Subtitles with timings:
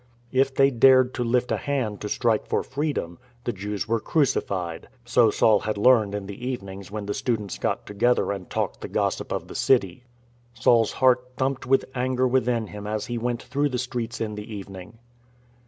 [0.31, 4.87] If they dared to lift a hand to strike for freedom, the Jews were crucified—
[5.15, 8.87] so Saul had learned in the evenings when the students got together and talked the
[8.87, 10.03] gossip of the city.
[10.55, 14.51] Saul's heart thumped with anger within him as he went through the streets in the
[14.55, 14.97] evening.